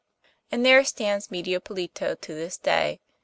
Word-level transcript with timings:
And 0.51 0.65
there 0.65 0.83
stands 0.83 1.29
Medio 1.29 1.59
Pollito 1.59 2.15
to 2.19 2.33
this 2.33 2.57
day. 2.57 2.99